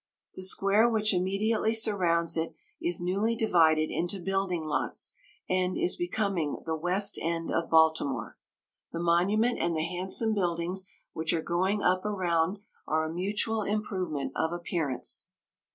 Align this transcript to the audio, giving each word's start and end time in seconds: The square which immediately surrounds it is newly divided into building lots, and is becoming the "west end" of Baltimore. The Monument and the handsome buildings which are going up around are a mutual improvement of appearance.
The 0.33 0.41
square 0.41 0.89
which 0.89 1.13
immediately 1.13 1.75
surrounds 1.75 2.35
it 2.35 2.55
is 2.81 3.01
newly 3.01 3.35
divided 3.35 3.91
into 3.91 4.19
building 4.19 4.65
lots, 4.65 5.13
and 5.47 5.77
is 5.77 5.95
becoming 5.95 6.63
the 6.65 6.75
"west 6.75 7.19
end" 7.21 7.51
of 7.51 7.69
Baltimore. 7.69 8.35
The 8.91 8.99
Monument 8.99 9.59
and 9.59 9.75
the 9.77 9.85
handsome 9.85 10.33
buildings 10.33 10.87
which 11.13 11.33
are 11.33 11.43
going 11.43 11.83
up 11.83 12.03
around 12.03 12.57
are 12.87 13.03
a 13.03 13.13
mutual 13.13 13.61
improvement 13.61 14.31
of 14.35 14.51
appearance. 14.51 15.25